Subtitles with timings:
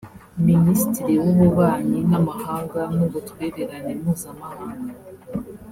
[0.47, 4.93] Minisitiri w’Ububanyi n’Amahanga n’Ubutwererane Mpuzamahanga